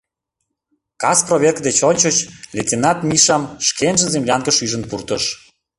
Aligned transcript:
Кас 1.01 1.19
проверка 1.27 1.61
деч 1.67 1.77
ончыч 1.89 2.17
лейтенант 2.55 2.99
Мишам 3.09 3.43
шкежын 3.67 4.09
землянкыш 4.13 4.57
ӱжын 4.65 4.83
пуртыш. 4.89 5.23